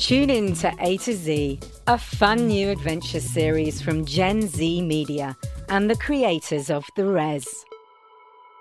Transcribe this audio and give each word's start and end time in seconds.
Tune 0.00 0.30
in 0.30 0.54
to 0.54 0.72
A 0.80 0.96
to 0.96 1.12
Z, 1.12 1.60
a 1.86 1.98
fun 1.98 2.46
new 2.46 2.70
adventure 2.70 3.20
series 3.20 3.82
from 3.82 4.06
Gen 4.06 4.48
Z 4.48 4.80
Media 4.80 5.36
and 5.68 5.90
the 5.90 5.96
creators 5.96 6.70
of 6.70 6.86
The 6.96 7.04
Res. 7.04 7.46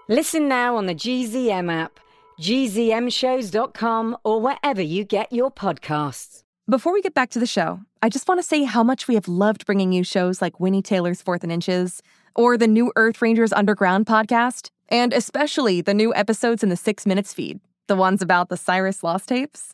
Listen 0.09 0.49
now 0.49 0.75
on 0.75 0.85
the 0.85 0.93
GZM 0.93 1.71
app, 1.71 1.97
gzmshows.com, 2.41 4.17
or 4.25 4.41
wherever 4.41 4.81
you 4.81 5.05
get 5.05 5.31
your 5.31 5.49
podcasts. 5.49 6.43
Before 6.69 6.91
we 6.91 7.01
get 7.01 7.13
back 7.13 7.29
to 7.29 7.39
the 7.39 7.47
show, 7.47 7.79
I 8.03 8.09
just 8.09 8.27
want 8.27 8.39
to 8.39 8.45
say 8.45 8.63
how 8.63 8.83
much 8.83 9.07
we 9.07 9.15
have 9.15 9.29
loved 9.29 9.65
bringing 9.65 9.93
you 9.93 10.03
shows 10.03 10.41
like 10.41 10.59
Winnie 10.59 10.81
Taylor's 10.81 11.21
Fourth 11.21 11.43
and 11.43 11.53
Inches, 11.53 12.03
or 12.35 12.57
the 12.57 12.67
new 12.67 12.91
Earth 12.97 13.21
Rangers 13.21 13.53
Underground 13.53 14.07
podcast, 14.07 14.71
and 14.89 15.13
especially 15.13 15.79
the 15.79 15.93
new 15.93 16.13
episodes 16.15 16.63
in 16.63 16.69
the 16.69 16.75
Six 16.75 17.05
Minutes 17.05 17.33
feed, 17.33 17.61
the 17.87 17.95
ones 17.95 18.21
about 18.21 18.49
the 18.49 18.57
Cyrus 18.57 19.05
Lost 19.05 19.29
tapes. 19.29 19.73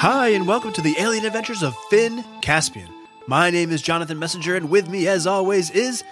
Hi, 0.00 0.28
and 0.28 0.48
welcome 0.48 0.72
to 0.72 0.80
the 0.80 0.96
alien 0.98 1.26
adventures 1.26 1.62
of 1.62 1.76
Finn 1.90 2.24
Caspian. 2.40 2.88
My 3.26 3.50
name 3.50 3.70
is 3.70 3.82
Jonathan 3.82 4.18
Messenger, 4.18 4.56
and 4.56 4.70
with 4.70 4.88
me, 4.88 5.06
as 5.06 5.26
always, 5.26 5.70
is 5.72 6.02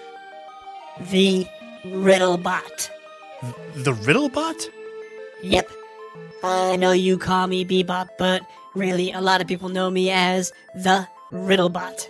The 1.10 1.46
Riddlebot. 1.86 2.90
the 3.76 3.94
Riddlebot? 3.94 4.68
Yep. 5.42 5.70
I 6.44 6.76
know 6.76 6.92
you 6.92 7.16
call 7.16 7.46
me 7.46 7.64
Bebop, 7.64 8.08
but 8.18 8.42
really, 8.74 9.10
a 9.10 9.22
lot 9.22 9.40
of 9.40 9.46
people 9.46 9.70
know 9.70 9.90
me 9.90 10.10
as 10.10 10.52
the 10.74 11.08
Riddlebot. 11.32 12.08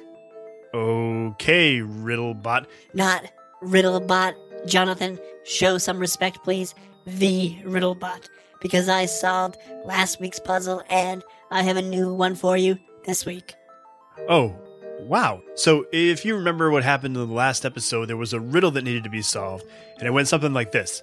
Okay, 0.74 1.76
Riddlebot. 1.78 2.66
Not 2.92 3.24
Riddlebot. 3.62 4.34
Jonathan, 4.66 5.16
show 5.44 5.78
some 5.78 6.00
respect, 6.00 6.42
please. 6.42 6.74
The 7.06 7.56
Riddlebot. 7.62 8.28
Because 8.60 8.88
I 8.88 9.06
solved 9.06 9.56
last 9.84 10.20
week's 10.20 10.40
puzzle 10.40 10.82
and 10.90 11.22
I 11.50 11.62
have 11.62 11.76
a 11.76 11.82
new 11.82 12.12
one 12.12 12.34
for 12.34 12.56
you 12.56 12.78
this 13.04 13.24
week. 13.24 13.54
Oh, 14.28 14.54
wow. 15.00 15.42
So, 15.54 15.86
if 15.92 16.24
you 16.24 16.36
remember 16.36 16.70
what 16.70 16.84
happened 16.84 17.16
in 17.16 17.26
the 17.26 17.34
last 17.34 17.64
episode, 17.64 18.06
there 18.06 18.16
was 18.16 18.32
a 18.32 18.40
riddle 18.40 18.70
that 18.72 18.84
needed 18.84 19.04
to 19.04 19.10
be 19.10 19.22
solved, 19.22 19.64
and 19.98 20.06
it 20.06 20.10
went 20.10 20.28
something 20.28 20.52
like 20.52 20.72
this 20.72 21.02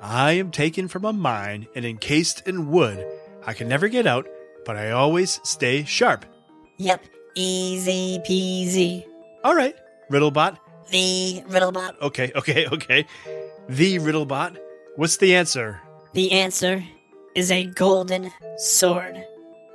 I 0.00 0.32
am 0.32 0.50
taken 0.50 0.88
from 0.88 1.04
a 1.04 1.12
mine 1.12 1.66
and 1.74 1.84
encased 1.84 2.46
in 2.46 2.70
wood. 2.70 3.06
I 3.46 3.52
can 3.52 3.68
never 3.68 3.88
get 3.88 4.06
out, 4.06 4.26
but 4.64 4.76
I 4.76 4.90
always 4.90 5.40
stay 5.44 5.84
sharp. 5.84 6.24
Yep, 6.78 7.04
easy 7.34 8.18
peasy. 8.26 9.06
All 9.44 9.54
right, 9.54 9.76
Riddlebot. 10.10 10.58
The 10.90 11.42
Riddlebot. 11.48 12.00
Okay, 12.00 12.32
okay, 12.34 12.66
okay. 12.66 13.06
The 13.68 13.98
Riddlebot. 13.98 14.58
What's 14.96 15.16
the 15.16 15.34
answer? 15.34 15.80
The 16.12 16.32
answer 16.32 16.84
is 17.34 17.50
a 17.50 17.64
golden 17.66 18.30
sword. 18.56 19.24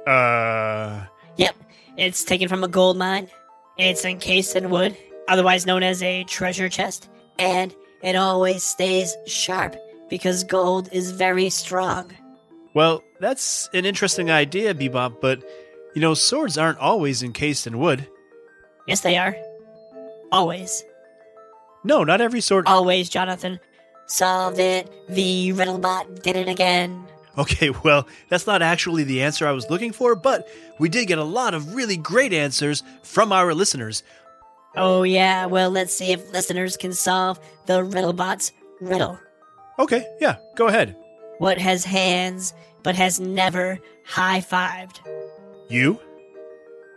Uh. 0.08 1.06
Yep, 1.38 1.56
it's 1.98 2.24
taken 2.24 2.48
from 2.48 2.64
a 2.64 2.68
gold 2.68 2.98
mine. 2.98 3.30
It's 3.78 4.04
encased 4.06 4.56
in 4.56 4.70
wood, 4.70 4.96
otherwise 5.28 5.66
known 5.66 5.84
as 5.84 6.04
a 6.04 6.24
treasure 6.26 6.70
chest, 6.70 7.10
and 7.38 7.74
it 8.02 8.16
always 8.16 8.64
stays 8.64 9.16
sharp 9.26 9.76
because 10.10 10.44
gold 10.44 10.90
is 10.92 11.12
very 11.12 11.50
strong. 11.50 12.12
Well, 12.74 13.04
that's 13.20 13.70
an 13.74 13.86
interesting 13.86 14.30
idea, 14.30 14.74
Bebop, 14.74 15.22
but 15.22 15.44
you 15.96 16.02
know, 16.02 16.14
swords 16.14 16.58
aren't 16.58 16.78
always 16.80 17.24
encased 17.24 17.68
in 17.68 17.80
wood. 17.80 18.08
Yes, 18.88 19.02
they 19.02 19.18
are. 19.18 19.36
Always. 20.32 20.84
No, 21.84 22.04
not 22.04 22.22
every 22.22 22.42
sword. 22.42 22.68
Always, 22.68 23.10
Jonathan. 23.10 23.60
Solved 24.08 24.60
it. 24.60 24.92
The 25.08 25.54
Riddlebot 25.54 26.22
did 26.24 26.36
it 26.36 26.48
again. 26.48 27.06
Okay, 27.40 27.70
well, 27.84 28.08
that's 28.28 28.46
not 28.46 28.62
actually 28.62 29.04
the 29.04 29.24
answer 29.24 29.48
I 29.48 29.54
was 29.54 29.70
looking 29.70 29.94
for, 29.94 30.16
but 30.16 30.48
we 30.78 30.90
did 30.90 31.08
get 31.08 31.18
a 31.18 31.24
lot 31.24 31.54
of 31.54 31.74
really 31.74 31.98
great 31.98 32.34
answers 32.34 32.84
from 33.02 33.32
our 33.32 33.54
listeners. 33.54 34.04
Oh, 34.76 35.02
yeah, 35.04 35.48
well, 35.48 35.72
let's 35.72 35.96
see 35.96 36.12
if 36.12 36.32
listeners 36.32 36.78
can 36.78 36.94
solve 36.94 37.40
the 37.66 37.84
Riddlebot's 37.84 38.52
riddle. 38.80 39.20
Okay, 39.80 40.06
yeah, 40.22 40.36
go 40.56 40.68
ahead. 40.68 40.96
What 41.40 41.58
has 41.58 41.86
hands 41.86 42.54
but 42.84 42.96
has 42.96 43.20
never 43.20 43.80
high 44.06 44.42
fived? 44.42 45.00
You? 45.70 46.00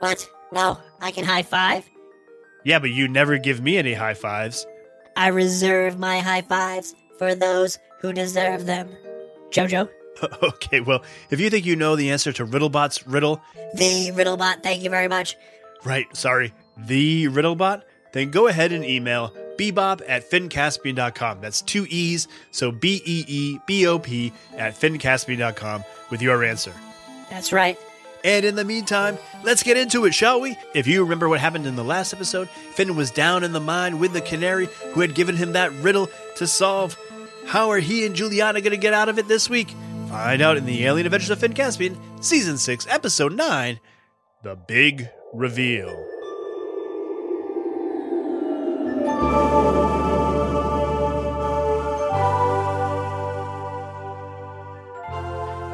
What? 0.00 0.28
No, 0.52 0.78
I 1.00 1.12
can 1.12 1.24
high 1.24 1.42
five? 1.42 1.88
Yeah, 2.64 2.78
but 2.78 2.90
you 2.90 3.08
never 3.08 3.38
give 3.38 3.60
me 3.60 3.78
any 3.78 3.94
high 3.94 4.14
fives. 4.14 4.66
I 5.16 5.28
reserve 5.28 5.98
my 5.98 6.18
high 6.18 6.42
fives 6.42 6.94
for 7.18 7.34
those 7.34 7.78
who 8.00 8.12
deserve 8.12 8.66
them. 8.66 8.90
Jojo? 9.50 9.88
okay, 10.42 10.80
well, 10.80 11.02
if 11.30 11.40
you 11.40 11.50
think 11.50 11.66
you 11.66 11.76
know 11.76 11.96
the 11.96 12.10
answer 12.10 12.32
to 12.32 12.46
Riddlebot's 12.46 13.06
riddle, 13.06 13.42
The 13.74 14.12
Riddlebot, 14.14 14.62
thank 14.62 14.82
you 14.82 14.90
very 14.90 15.08
much. 15.08 15.36
right, 15.84 16.06
sorry, 16.16 16.52
the 16.76 17.26
Riddlebot, 17.28 17.82
then 18.12 18.30
go 18.30 18.46
ahead 18.46 18.72
and 18.72 18.84
email 18.84 19.32
bebop 19.58 20.02
at 20.06 20.30
finncaspian.com. 20.30 21.40
That's 21.40 21.62
two 21.62 21.86
E's, 21.88 22.28
so 22.50 22.70
B 22.70 23.02
E 23.04 23.24
E 23.26 23.58
B 23.66 23.86
O 23.86 23.98
P 23.98 24.32
at 24.56 24.74
finncaspian.com 24.74 25.84
with 26.10 26.20
your 26.22 26.44
answer. 26.44 26.72
That's 27.30 27.52
right. 27.52 27.78
And 28.24 28.44
in 28.44 28.54
the 28.54 28.64
meantime, 28.64 29.18
let's 29.42 29.62
get 29.64 29.76
into 29.76 30.04
it, 30.04 30.14
shall 30.14 30.40
we? 30.40 30.56
If 30.74 30.86
you 30.86 31.02
remember 31.02 31.28
what 31.28 31.40
happened 31.40 31.66
in 31.66 31.74
the 31.74 31.82
last 31.82 32.12
episode, 32.12 32.48
Finn 32.74 32.94
was 32.94 33.10
down 33.10 33.42
in 33.42 33.52
the 33.52 33.60
mine 33.60 33.98
with 33.98 34.12
the 34.12 34.20
canary 34.20 34.68
who 34.92 35.00
had 35.00 35.14
given 35.14 35.36
him 35.36 35.52
that 35.54 35.72
riddle 35.72 36.08
to 36.36 36.46
solve. 36.46 36.96
How 37.46 37.70
are 37.70 37.80
he 37.80 38.06
and 38.06 38.14
Juliana 38.14 38.60
going 38.60 38.70
to 38.70 38.76
get 38.76 38.92
out 38.92 39.08
of 39.08 39.18
it 39.18 39.26
this 39.26 39.50
week? 39.50 39.74
Find 40.12 40.42
out 40.42 40.58
in 40.58 40.66
the 40.66 40.84
Alien 40.84 41.06
Adventures 41.06 41.30
of 41.30 41.38
Finn 41.38 41.54
Caspian, 41.54 41.96
Season 42.20 42.58
6, 42.58 42.86
Episode 42.90 43.32
9 43.32 43.80
The 44.42 44.56
Big 44.56 45.08
Reveal. 45.32 45.88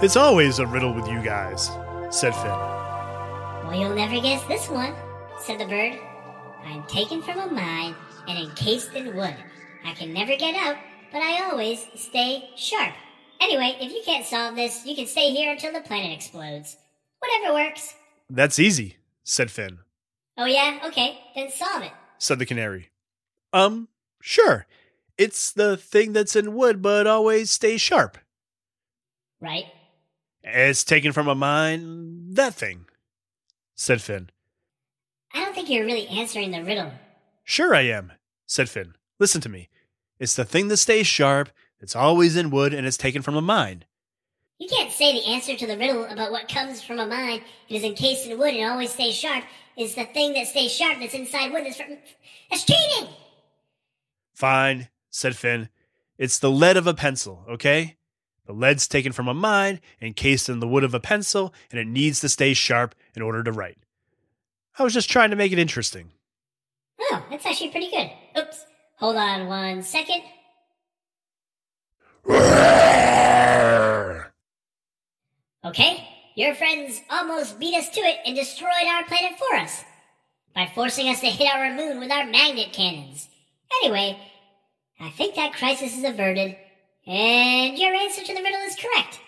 It's 0.01 0.15
always 0.15 0.61
a 0.61 0.67
riddle 0.69 0.95
with 0.95 1.09
you 1.09 1.21
guys, 1.21 1.69
said 2.11 2.33
Finn. 2.37 2.53
Well, 3.65 3.75
you'll 3.75 3.97
never 3.97 4.21
guess 4.21 4.45
this 4.45 4.69
one, 4.69 4.95
said 5.41 5.59
the 5.59 5.67
bird. 5.67 5.99
I'm 6.65 6.85
taken 6.85 7.23
from 7.23 7.41
a 7.41 7.49
mine 7.49 7.97
and 8.29 8.39
encased 8.39 8.93
in 8.93 9.17
wood. 9.17 9.35
I 9.85 9.95
can 9.95 10.13
never 10.13 10.37
get 10.37 10.55
out, 10.55 10.77
but 11.11 11.23
I 11.23 11.51
always 11.51 11.89
stay 11.97 12.51
sharp. 12.55 12.95
Anyway, 13.41 13.77
if 13.81 13.93
you 13.93 14.03
can't 14.05 14.27
solve 14.27 14.57
this, 14.57 14.85
you 14.85 14.95
can 14.97 15.07
stay 15.07 15.31
here 15.31 15.53
until 15.53 15.73
the 15.73 15.81
planet 15.81 16.13
explodes. 16.13 16.77
Whatever 17.21 17.55
works. 17.55 17.95
That's 18.31 18.59
easy, 18.59 18.97
said 19.25 19.51
Finn, 19.51 19.79
Oh, 20.37 20.45
yeah? 20.45 20.81
Okay, 20.87 21.19
then 21.35 21.51
solve 21.51 21.83
it. 21.83 21.93
said 22.19 22.39
the 22.39 22.47
canary. 22.47 22.91
Um, 23.53 23.89
sure. 24.21 24.67
It's 25.17 25.51
the 25.51 25.77
thing 25.77 26.13
that's 26.13 26.37
in 26.37 26.55
wood 26.55 26.81
but 26.83 27.07
always 27.07 27.51
stays 27.51 27.81
sharp. 27.81 28.19
Right? 29.41 29.65
It's 30.45 30.85
taken 30.85 31.13
from 31.13 31.27
a 31.29 31.35
mine, 31.35 32.35
that 32.35 32.55
thing, 32.55 32.87
said 33.75 34.01
Finn. 34.01 34.31
I 35.35 35.45
don't 35.45 35.55
think 35.55 35.69
you're 35.69 35.85
really 35.85 36.07
answering 36.09 36.51
the 36.53 36.63
riddle. 36.63 36.93
Sure 37.45 37.75
I 37.75 37.83
am, 37.83 38.13
said 38.47 38.69
Finn. 38.69 38.95
Listen 39.19 39.41
to 39.41 39.49
me. 39.49 39.69
It's 40.21 40.37
the 40.37 40.45
thing 40.45 40.69
that 40.69 40.77
stays 40.79 41.07
sharp, 41.07 41.51
it's 41.81 41.97
always 41.97 42.37
in 42.37 42.51
wood, 42.51 42.75
and 42.75 42.87
it's 42.87 42.97
taken 42.97 43.23
from 43.23 43.37
a 43.37 43.41
mine. 43.41 43.85
You 44.59 44.69
can't 44.69 44.93
say 44.93 45.13
the 45.13 45.27
answer 45.27 45.57
to 45.57 45.67
the 45.67 45.79
riddle 45.79 46.05
about 46.05 46.33
what 46.33 46.49
comes 46.49 46.83
from 46.83 46.99
a 46.99 47.07
mine 47.07 47.43
and 47.69 47.77
is 47.77 47.85
encased 47.85 48.27
in 48.27 48.37
wood 48.39 48.55
and 48.55 48.71
always 48.71 48.93
stays 48.93 49.15
sharp 49.15 49.45
is 49.77 49.95
the 49.95 50.05
thing 50.05 50.33
that 50.33 50.49
stays 50.49 50.73
sharp 50.73 50.99
that's 50.99 51.15
inside 51.15 51.53
wood 51.53 51.65
that's 51.65 51.77
from. 51.77 51.97
That's 52.51 52.65
cheating! 52.65 53.09
Fine, 54.35 54.89
said 55.11 55.37
Finn. 55.37 55.69
It's 56.19 56.41
the 56.41 56.51
lead 56.51 56.77
of 56.77 56.89
a 56.89 56.95
pencil, 56.95 57.45
okay? 57.49 57.97
The 58.47 58.53
lead's 58.53 58.89
taken 58.89 59.13
from 59.13 59.29
a 59.29 59.35
mine, 59.35 59.81
encased 60.03 60.49
in 60.49 60.59
the 60.59 60.67
wood 60.67 60.83
of 60.83 60.95
a 60.95 61.01
pencil, 61.01 61.55
and 61.71 61.79
it 61.79 61.87
needs 61.87 62.19
to 62.21 62.29
stay 62.29 62.55
sharp 62.55 62.95
in 63.15 63.23
order 63.23 63.45
to 63.45 63.53
write. 63.53 63.79
I 64.79 64.83
was 64.83 64.95
just 64.95 65.11
trying 65.11 65.31
to 65.31 65.37
make 65.37 65.53
it 65.53 65.59
interesting. 65.59 66.11
Oh, 67.01 67.25
that's 67.31 67.47
actually 67.47 67.71
pretty 67.71 67.91
good. 67.91 68.11
Oops. 68.37 68.65
Hold 68.97 69.17
on 69.17 69.47
one 69.47 69.83
second. 69.83 70.23
Okay, 75.65 76.09
your 76.35 76.55
friends 76.55 77.03
almost 77.11 77.59
beat 77.59 77.75
us 77.77 77.91
to 77.91 78.01
it 78.01 78.17
and 78.25 78.35
destroyed 78.35 78.87
our 78.87 79.05
planet 79.05 79.39
for 79.39 79.57
us 79.57 79.85
by 80.55 80.71
forcing 80.75 81.09
us 81.09 81.21
to 81.21 81.27
hit 81.27 81.53
our 81.53 81.75
moon 81.75 82.01
with 82.01 82.11
our 82.11 82.25
magnet 82.25 82.73
cannons. 82.73 83.29
Anyway, 83.83 84.19
I 84.99 85.11
think 85.11 85.35
that 85.35 85.53
crisis 85.53 85.97
is 85.97 86.05
averted, 86.05 86.57
and 87.07 87.79
your 87.79 87.95
answer 87.95 88.23
to 88.23 88.35
the 88.35 88.43
riddle 88.43 88.61
is 88.63 88.77
correct. 88.77 89.21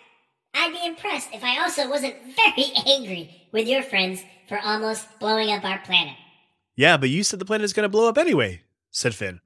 I'd 0.54 0.72
be 0.72 0.86
impressed 0.86 1.28
if 1.32 1.44
I 1.44 1.60
also 1.62 1.90
wasn't 1.90 2.14
very 2.36 2.72
angry 2.86 3.48
with 3.52 3.68
your 3.68 3.82
friends 3.82 4.22
for 4.48 4.58
almost 4.58 5.06
blowing 5.18 5.50
up 5.50 5.64
our 5.64 5.78
planet. 5.80 6.14
Yeah, 6.74 6.96
but 6.96 7.10
you 7.10 7.22
said 7.22 7.38
the 7.38 7.44
planet 7.44 7.64
is 7.64 7.72
going 7.72 7.84
to 7.84 7.90
blow 7.90 8.08
up 8.08 8.18
anyway, 8.18 8.62
said 8.90 9.14
Finn. 9.14 9.40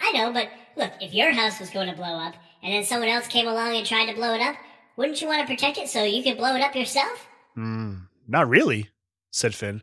I 0.00 0.12
know, 0.12 0.32
but 0.32 0.48
look, 0.76 0.92
if 1.00 1.12
your 1.12 1.32
house 1.32 1.58
was 1.58 1.70
going 1.70 1.88
to 1.88 1.96
blow 1.96 2.14
up, 2.14 2.34
and 2.62 2.72
then 2.72 2.84
someone 2.84 3.08
else 3.08 3.26
came 3.26 3.46
along 3.46 3.76
and 3.76 3.86
tried 3.86 4.06
to 4.06 4.14
blow 4.14 4.34
it 4.34 4.40
up, 4.40 4.56
wouldn't 4.96 5.20
you 5.20 5.28
want 5.28 5.40
to 5.46 5.52
protect 5.52 5.78
it 5.78 5.88
so 5.88 6.02
you 6.04 6.22
could 6.22 6.36
blow 6.38 6.54
it 6.56 6.62
up 6.62 6.74
yourself? 6.74 7.26
Hmm, 7.54 7.94
not 8.26 8.48
really, 8.48 8.88
said 9.30 9.54
Finn, 9.54 9.82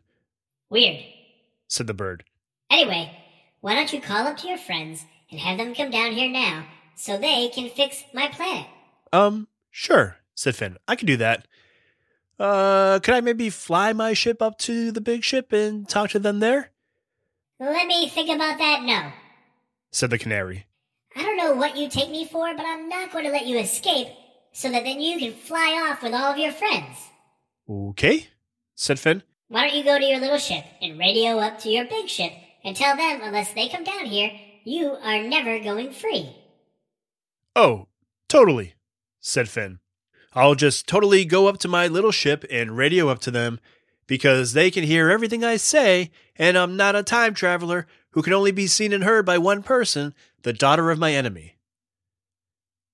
Weird. 0.70 1.02
said 1.68 1.86
the 1.86 1.94
bird. 1.94 2.24
Anyway, 2.70 3.16
why 3.60 3.74
don't 3.74 3.92
you 3.92 4.00
call 4.00 4.26
up 4.26 4.36
to 4.38 4.48
your 4.48 4.58
friends 4.58 5.04
and 5.30 5.40
have 5.40 5.58
them 5.58 5.74
come 5.74 5.90
down 5.90 6.12
here 6.12 6.28
now 6.30 6.66
so 6.96 7.16
they 7.16 7.48
can 7.48 7.70
fix 7.70 8.04
my 8.12 8.28
planet? 8.28 8.66
Um, 9.12 9.48
sure, 9.70 10.16
said 10.34 10.56
Finn. 10.56 10.76
I 10.88 10.96
can 10.96 11.06
do 11.06 11.16
that. 11.18 11.46
Uh, 12.38 12.98
could 12.98 13.14
I 13.14 13.20
maybe 13.22 13.48
fly 13.48 13.92
my 13.94 14.12
ship 14.12 14.42
up 14.42 14.58
to 14.58 14.92
the 14.92 15.00
big 15.00 15.24
ship 15.24 15.52
and 15.52 15.88
talk 15.88 16.10
to 16.10 16.18
them 16.18 16.40
there? 16.40 16.70
Let 17.58 17.86
me 17.86 18.08
think 18.10 18.28
about 18.28 18.58
that. 18.58 18.82
No. 18.82 19.12
said 19.90 20.10
the 20.10 20.18
canary. 20.18 20.66
I 21.16 21.22
don't 21.22 21.36
know 21.38 21.54
what 21.54 21.76
you 21.76 21.88
take 21.88 22.10
me 22.10 22.26
for, 22.26 22.54
but 22.54 22.66
I'm 22.66 22.88
not 22.88 23.10
going 23.10 23.24
to 23.24 23.30
let 23.30 23.46
you 23.46 23.58
escape 23.58 24.08
so 24.52 24.70
that 24.70 24.84
then 24.84 25.00
you 25.00 25.18
can 25.18 25.32
fly 25.32 25.88
off 25.90 26.02
with 26.02 26.12
all 26.12 26.32
of 26.32 26.38
your 26.38 26.52
friends. 26.52 26.98
Okay, 27.68 28.28
said 28.74 28.98
Finn. 28.98 29.22
Why 29.48 29.66
don't 29.66 29.76
you 29.76 29.84
go 29.84 29.98
to 29.98 30.04
your 30.04 30.20
little 30.20 30.38
ship 30.38 30.64
and 30.82 30.98
radio 30.98 31.38
up 31.38 31.58
to 31.60 31.70
your 31.70 31.86
big 31.86 32.08
ship 32.08 32.32
and 32.64 32.76
tell 32.76 32.96
them 32.96 33.20
unless 33.22 33.54
they 33.54 33.68
come 33.68 33.84
down 33.84 34.06
here, 34.06 34.30
you 34.64 34.90
are 35.02 35.22
never 35.22 35.58
going 35.58 35.92
free. 35.92 36.36
Oh, 37.54 37.86
totally, 38.28 38.74
said 39.20 39.48
Finn. 39.48 39.78
I'll 40.34 40.54
just 40.54 40.86
totally 40.86 41.24
go 41.24 41.46
up 41.46 41.58
to 41.58 41.68
my 41.68 41.86
little 41.86 42.10
ship 42.10 42.44
and 42.50 42.76
radio 42.76 43.08
up 43.08 43.20
to 43.20 43.30
them 43.30 43.58
because 44.06 44.52
they 44.52 44.70
can 44.70 44.84
hear 44.84 45.10
everything 45.10 45.42
I 45.42 45.56
say, 45.56 46.10
and 46.36 46.58
I'm 46.58 46.76
not 46.76 46.94
a 46.94 47.02
time 47.02 47.32
traveler 47.32 47.86
who 48.16 48.22
can 48.22 48.32
only 48.32 48.50
be 48.50 48.66
seen 48.66 48.94
and 48.94 49.04
heard 49.04 49.26
by 49.26 49.36
one 49.36 49.62
person, 49.62 50.14
the 50.40 50.52
daughter 50.54 50.90
of 50.90 50.98
my 50.98 51.12
enemy. 51.12 51.58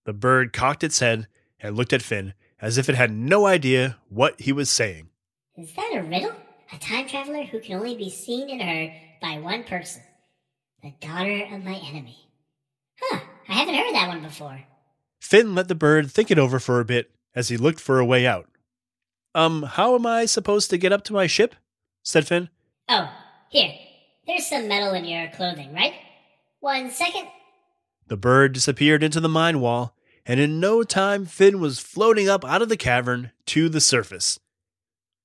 The 0.04 0.12
bird 0.12 0.52
cocked 0.52 0.82
its 0.82 0.98
head 0.98 1.28
and 1.60 1.76
looked 1.76 1.92
at 1.92 2.02
Finn 2.02 2.34
as 2.60 2.76
if 2.76 2.88
it 2.88 2.96
had 2.96 3.12
no 3.12 3.46
idea 3.46 3.98
what 4.08 4.40
he 4.40 4.50
was 4.52 4.68
saying. 4.68 5.10
Is 5.56 5.72
that 5.74 5.92
a 5.94 6.02
riddle? 6.02 6.34
A 6.72 6.78
time 6.78 7.06
traveler 7.06 7.44
who 7.44 7.60
can 7.60 7.76
only 7.76 7.94
be 7.94 8.10
seen 8.10 8.50
and 8.50 8.60
heard 8.60 8.90
by 9.20 9.38
one 9.38 9.62
person. 9.62 10.02
The 10.82 10.92
daughter 11.00 11.44
of 11.54 11.62
my 11.62 11.80
enemy. 11.88 12.28
Huh, 13.00 13.20
I 13.48 13.52
haven't 13.52 13.76
heard 13.76 13.94
that 13.94 14.08
one 14.08 14.22
before. 14.22 14.64
Finn 15.20 15.54
let 15.54 15.68
the 15.68 15.76
bird 15.76 16.10
think 16.10 16.32
it 16.32 16.38
over 16.38 16.58
for 16.58 16.80
a 16.80 16.84
bit 16.84 17.12
as 17.32 17.48
he 17.48 17.56
looked 17.56 17.78
for 17.78 18.00
a 18.00 18.04
way 18.04 18.26
out. 18.26 18.48
Um, 19.36 19.62
how 19.62 19.94
am 19.94 20.04
I 20.04 20.26
supposed 20.26 20.68
to 20.70 20.78
get 20.78 20.92
up 20.92 21.04
to 21.04 21.12
my 21.12 21.28
ship? 21.28 21.54
said 22.02 22.26
Finn. 22.26 22.48
Oh, 22.88 23.08
here. 23.50 23.72
There's 24.26 24.46
some 24.46 24.68
metal 24.68 24.94
in 24.94 25.04
your 25.04 25.28
clothing, 25.28 25.74
right? 25.74 25.94
One 26.60 26.90
second. 26.90 27.28
The 28.06 28.16
bird 28.16 28.52
disappeared 28.52 29.02
into 29.02 29.20
the 29.20 29.28
mine 29.28 29.60
wall, 29.60 29.96
and 30.24 30.38
in 30.38 30.60
no 30.60 30.82
time 30.84 31.26
Finn 31.26 31.60
was 31.60 31.80
floating 31.80 32.28
up 32.28 32.44
out 32.44 32.62
of 32.62 32.68
the 32.68 32.76
cavern 32.76 33.32
to 33.46 33.68
the 33.68 33.80
surface. 33.80 34.38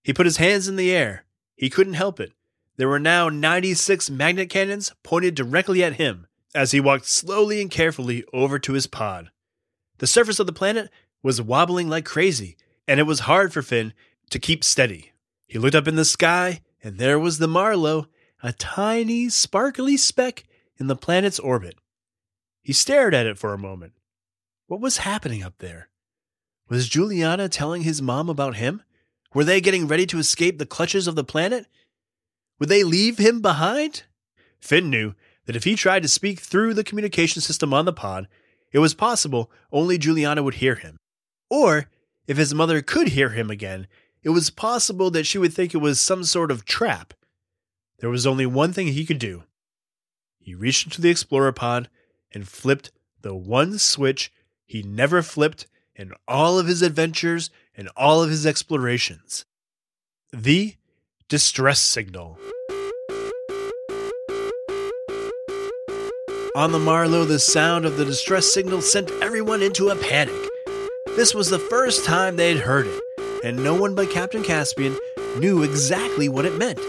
He 0.03 0.13
put 0.13 0.25
his 0.25 0.37
hands 0.37 0.67
in 0.67 0.77
the 0.77 0.91
air. 0.91 1.25
He 1.55 1.69
couldn't 1.69 1.93
help 1.93 2.19
it. 2.19 2.33
There 2.77 2.87
were 2.87 2.99
now 2.99 3.29
96 3.29 4.09
magnet 4.09 4.49
cannons 4.49 4.93
pointed 5.03 5.35
directly 5.35 5.83
at 5.83 5.95
him 5.95 6.27
as 6.55 6.71
he 6.71 6.79
walked 6.79 7.05
slowly 7.05 7.61
and 7.61 7.69
carefully 7.69 8.23
over 8.33 8.57
to 8.59 8.73
his 8.73 8.87
pod. 8.87 9.29
The 9.99 10.07
surface 10.07 10.39
of 10.39 10.47
the 10.47 10.53
planet 10.53 10.89
was 11.21 11.41
wobbling 11.41 11.89
like 11.89 12.05
crazy, 12.05 12.55
and 12.87 12.99
it 12.99 13.03
was 13.03 13.21
hard 13.21 13.51
for 13.51 13.61
Finn 13.61 13.93
to 14.29 14.39
keep 14.39 14.63
steady. 14.63 15.11
He 15.47 15.59
looked 15.59 15.75
up 15.75 15.87
in 15.87 15.95
the 15.95 16.05
sky, 16.05 16.61
and 16.83 16.97
there 16.97 17.19
was 17.19 17.37
the 17.37 17.47
Marlow, 17.47 18.07
a 18.43 18.53
tiny, 18.53 19.29
sparkly 19.29 19.97
speck 19.97 20.45
in 20.77 20.87
the 20.87 20.95
planet's 20.95 21.39
orbit. 21.39 21.77
He 22.61 22.73
stared 22.73 23.13
at 23.13 23.25
it 23.25 23.37
for 23.37 23.53
a 23.53 23.57
moment. 23.57 23.93
What 24.67 24.81
was 24.81 24.97
happening 24.97 25.43
up 25.43 25.55
there? 25.59 25.89
Was 26.69 26.89
Juliana 26.89 27.47
telling 27.47 27.83
his 27.83 28.01
mom 28.01 28.29
about 28.29 28.57
him? 28.57 28.83
Were 29.33 29.43
they 29.43 29.61
getting 29.61 29.87
ready 29.87 30.05
to 30.07 30.19
escape 30.19 30.57
the 30.57 30.65
clutches 30.65 31.07
of 31.07 31.15
the 31.15 31.23
planet? 31.23 31.67
Would 32.59 32.69
they 32.69 32.83
leave 32.83 33.17
him 33.17 33.41
behind? 33.41 34.03
Finn 34.59 34.89
knew 34.89 35.13
that 35.45 35.55
if 35.55 35.63
he 35.63 35.75
tried 35.75 36.03
to 36.03 36.09
speak 36.09 36.39
through 36.39 36.73
the 36.73 36.83
communication 36.83 37.41
system 37.41 37.73
on 37.73 37.85
the 37.85 37.93
pod, 37.93 38.27
it 38.71 38.79
was 38.79 38.93
possible 38.93 39.49
only 39.71 39.97
Juliana 39.97 40.43
would 40.43 40.55
hear 40.55 40.75
him. 40.75 40.97
Or, 41.49 41.89
if 42.27 42.37
his 42.37 42.53
mother 42.53 42.81
could 42.81 43.09
hear 43.09 43.29
him 43.29 43.49
again, 43.49 43.87
it 44.23 44.29
was 44.29 44.49
possible 44.49 45.09
that 45.11 45.25
she 45.25 45.37
would 45.37 45.53
think 45.53 45.73
it 45.73 45.77
was 45.77 45.99
some 45.99 46.25
sort 46.25 46.51
of 46.51 46.65
trap. 46.65 47.13
There 47.99 48.09
was 48.09 48.27
only 48.27 48.45
one 48.45 48.73
thing 48.73 48.87
he 48.87 49.05
could 49.05 49.19
do. 49.19 49.43
He 50.39 50.53
reached 50.53 50.85
into 50.85 51.01
the 51.01 51.09
Explorer 51.09 51.51
pod 51.51 51.89
and 52.31 52.47
flipped 52.47 52.91
the 53.21 53.35
one 53.35 53.79
switch 53.79 54.31
he 54.65 54.83
never 54.83 55.21
flipped 55.21 55.65
in 55.95 56.13
all 56.27 56.59
of 56.59 56.67
his 56.67 56.81
adventures 56.81 57.49
and 57.75 57.89
all 57.97 58.21
of 58.21 58.29
his 58.29 58.45
explorations 58.45 59.45
the 60.31 60.75
distress 61.29 61.81
signal. 61.81 62.37
On 66.55 66.71
the 66.71 66.79
Marlow, 66.79 67.23
the 67.23 67.39
sound 67.39 67.85
of 67.85 67.97
the 67.97 68.05
distress 68.05 68.53
signal 68.53 68.81
sent 68.81 69.11
everyone 69.21 69.61
into 69.61 69.89
a 69.89 69.95
panic. 69.95 70.35
This 71.15 71.33
was 71.33 71.49
the 71.49 71.59
first 71.59 72.03
time 72.03 72.35
they'd 72.35 72.57
heard 72.57 72.87
it, 72.87 73.01
and 73.43 73.63
no 73.63 73.73
one 73.79 73.95
but 73.95 74.09
Captain 74.09 74.43
Caspian 74.43 74.97
knew 75.37 75.63
exactly 75.63 76.27
what 76.27 76.45
it 76.45 76.57
meant. 76.57 76.79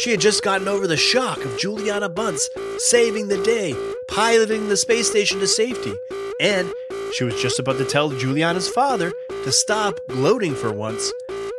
She 0.00 0.12
had 0.12 0.20
just 0.20 0.44
gotten 0.44 0.68
over 0.68 0.86
the 0.86 0.96
shock 0.96 1.44
of 1.44 1.58
Juliana 1.58 2.08
Bunce 2.08 2.50
saving 2.78 3.28
the 3.28 3.42
day, 3.42 3.74
piloting 4.06 4.68
the 4.68 4.76
space 4.76 5.10
station 5.10 5.40
to 5.40 5.46
safety, 5.46 5.92
and 6.40 6.72
she 7.14 7.24
was 7.24 7.40
just 7.42 7.58
about 7.58 7.78
to 7.78 7.84
tell 7.84 8.10
Juliana's 8.10 8.68
father 8.68 9.12
to 9.28 9.50
stop 9.50 10.00
gloating 10.06 10.54
for 10.54 10.72
once 10.72 11.10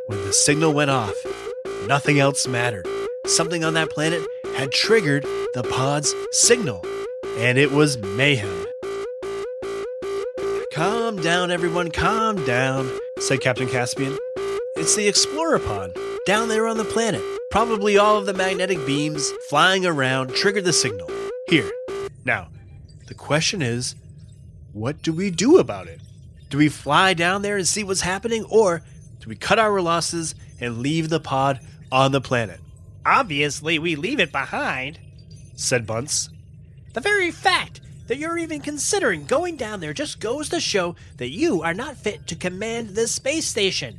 when 0.06 0.24
the 0.24 0.32
signal 0.32 0.72
went 0.72 0.90
off. 0.90 1.14
Nothing 1.86 2.18
else 2.18 2.46
mattered. 2.46 2.86
Something 3.26 3.62
on 3.62 3.74
that 3.74 3.90
planet 3.90 4.26
had 4.56 4.72
triggered 4.72 5.24
the 5.52 5.62
pod's 5.62 6.14
signal, 6.32 6.82
and 7.36 7.58
it 7.58 7.72
was 7.72 7.98
mayhem. 7.98 8.66
Calm 10.72 11.20
down, 11.20 11.50
everyone, 11.50 11.90
calm 11.90 12.42
down, 12.46 12.90
said 13.18 13.42
Captain 13.42 13.68
Caspian. 13.68 14.16
It's 14.76 14.96
the 14.96 15.08
Explorer 15.08 15.58
pod 15.58 15.98
down 16.24 16.48
there 16.48 16.66
on 16.66 16.78
the 16.78 16.84
planet. 16.84 17.22
Probably 17.50 17.98
all 17.98 18.16
of 18.16 18.26
the 18.26 18.32
magnetic 18.32 18.86
beams 18.86 19.28
flying 19.48 19.84
around 19.84 20.36
triggered 20.36 20.64
the 20.64 20.72
signal. 20.72 21.10
Here. 21.48 21.68
Now, 22.24 22.46
the 23.08 23.14
question 23.14 23.60
is 23.60 23.96
what 24.72 25.02
do 25.02 25.12
we 25.12 25.32
do 25.32 25.58
about 25.58 25.88
it? 25.88 26.00
Do 26.48 26.58
we 26.58 26.68
fly 26.68 27.12
down 27.12 27.42
there 27.42 27.56
and 27.56 27.66
see 27.66 27.82
what's 27.82 28.02
happening, 28.02 28.44
or 28.44 28.82
do 29.18 29.28
we 29.28 29.34
cut 29.34 29.58
our 29.58 29.80
losses 29.80 30.36
and 30.60 30.78
leave 30.78 31.08
the 31.08 31.18
pod 31.18 31.58
on 31.90 32.12
the 32.12 32.20
planet? 32.20 32.60
Obviously, 33.04 33.80
we 33.80 33.96
leave 33.96 34.20
it 34.20 34.30
behind. 34.30 35.00
said 35.56 35.88
Bunce. 35.88 36.30
The 36.92 37.00
very 37.00 37.32
fact 37.32 37.80
that 38.06 38.18
you're 38.18 38.38
even 38.38 38.60
considering 38.60 39.24
going 39.24 39.56
down 39.56 39.80
there 39.80 39.92
just 39.92 40.20
goes 40.20 40.48
to 40.50 40.60
show 40.60 40.94
that 41.16 41.30
you 41.30 41.62
are 41.62 41.74
not 41.74 41.96
fit 41.96 42.28
to 42.28 42.36
command 42.36 42.90
this 42.90 43.10
space 43.10 43.46
station. 43.46 43.98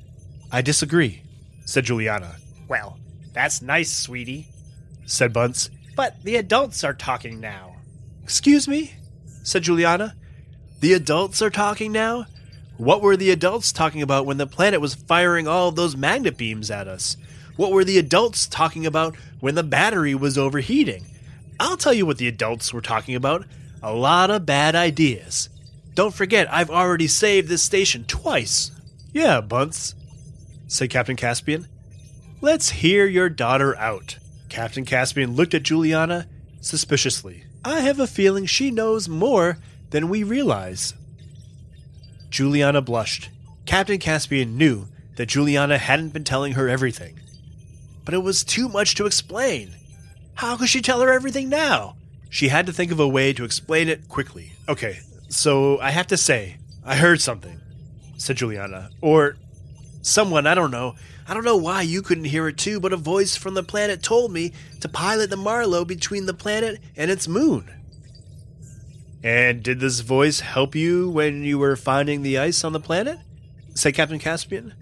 I 0.54 0.62
disagree, 0.62 1.24
said 1.66 1.84
Juliana. 1.84 2.38
Well, 2.70 2.98
that's 3.34 3.62
nice, 3.62 3.92
sweetie. 3.92 4.48
Said 5.06 5.34
Bunce. 5.34 5.70
But 5.96 6.24
the 6.24 6.36
adults 6.36 6.84
are 6.84 6.94
talking 6.94 7.40
now. 7.40 7.76
Excuse 8.24 8.68
me? 8.68 8.94
said 9.44 9.64
Juliana. 9.64 10.16
The 10.80 10.94
adults 10.94 11.42
are 11.42 11.50
talking 11.50 11.92
now? 11.92 12.26
What 12.78 13.02
were 13.02 13.16
the 13.16 13.32
adults 13.32 13.72
talking 13.72 14.02
about 14.02 14.26
when 14.26 14.38
the 14.38 14.48
planet 14.48 14.82
was 14.82 14.96
firing 14.96 15.48
all 15.48 15.70
of 15.70 15.76
those 15.76 15.96
magnet 15.96 16.38
beams 16.38 16.72
at 16.72 16.88
us? 16.88 17.18
What 17.56 17.72
were 17.72 17.84
the 17.84 17.98
adults 17.98 18.48
talking 18.48 18.86
about 18.86 19.16
when 19.40 19.56
the 19.56 19.64
battery 19.64 20.16
was 20.16 20.38
overheating? 20.38 21.06
I'll 21.60 21.78
tell 21.78 21.94
you 21.94 22.06
what 22.06 22.18
the 22.18 22.28
adults 22.28 22.74
were 22.74 22.82
talking 22.82 23.16
about 23.16 23.46
a 23.84 23.94
lot 23.94 24.30
of 24.30 24.46
bad 24.46 24.76
ideas. 24.76 25.50
Don't 25.94 26.14
forget, 26.14 26.52
I've 26.52 26.70
already 26.70 27.08
saved 27.08 27.48
this 27.48 27.64
station 27.64 28.06
twice. 28.06 28.72
Yeah, 29.12 29.42
Bunce, 29.42 29.96
said 30.68 30.90
Captain 30.90 31.16
Caspian. 31.16 31.68
Let's 32.44 32.72
hear 32.72 33.06
your 33.06 33.30
daughter 33.30 33.78
out. 33.78 34.18
Captain 34.50 34.84
Caspian 34.84 35.36
looked 35.36 35.54
at 35.54 35.62
Juliana 35.62 36.28
suspiciously. 36.60 37.44
I 37.64 37.82
have 37.82 38.00
a 38.00 38.08
feeling 38.08 38.48
she 38.48 38.72
knows 38.72 39.08
more 39.08 39.60
than 39.92 40.10
we 40.10 40.24
realize. 40.24 40.96
Juliana 42.32 42.82
blushed. 42.82 43.30
Captain 43.68 44.00
Caspian 44.00 44.58
knew 44.58 44.88
that 45.18 45.28
Juliana 45.28 45.78
hadn't 45.78 46.14
been 46.14 46.24
telling 46.24 46.54
her 46.54 46.68
everything. 46.68 47.20
But 48.06 48.16
it 48.16 48.24
was 48.24 48.44
too 48.44 48.68
much 48.68 48.96
to 48.96 49.06
explain. 49.06 49.76
How 50.34 50.58
could 50.58 50.70
she 50.70 50.82
tell 50.82 51.02
her 51.02 51.14
everything 51.14 51.48
now? 51.48 51.96
She 52.32 52.48
had 52.48 52.66
to 52.66 52.74
think 52.74 52.92
of 52.92 53.00
a 53.00 53.08
way 53.08 53.34
to 53.34 53.44
explain 53.44 53.88
it 53.88 54.10
quickly. 54.10 54.54
Okay, 54.68 55.00
so 55.30 55.80
I 55.80 55.92
have 55.92 56.08
to 56.08 56.18
say, 56.18 56.58
I 56.84 56.96
heard 56.96 57.22
something, 57.22 57.60
said 58.18 58.38
Juliana. 58.38 58.90
Or 59.00 59.36
someone, 60.02 60.48
I 60.48 60.56
don't 60.56 60.72
know. 60.72 60.96
I 61.28 61.34
don't 61.34 61.46
know 61.46 61.58
why 61.58 61.82
you 61.82 62.02
couldn't 62.02 62.26
hear 62.26 62.48
it 62.48 62.58
too, 62.58 62.80
but 62.80 62.94
a 62.94 62.98
voice 62.98 63.36
from 63.36 63.54
the 63.54 63.64
planet 63.64 64.04
told 64.04 64.32
me 64.32 64.54
to 64.82 64.90
pilot 64.90 65.30
the 65.30 65.38
Marlow 65.38 65.86
between 65.86 66.26
the 66.26 66.34
planet 66.34 66.80
and 66.98 67.10
its 67.10 67.28
moon. 67.28 67.70
And 69.24 69.62
did 69.62 69.80
this 69.80 70.00
voice 70.00 70.40
help 70.40 70.76
you 70.76 71.10
when 71.10 71.44
you 71.44 71.60
were 71.60 71.76
finding 71.76 72.24
the 72.24 72.38
ice 72.40 72.64
on 72.64 72.74
the 72.74 72.80
planet? 72.80 73.20
said 73.74 73.94
Captain 73.94 74.20
Caspian. 74.20 74.74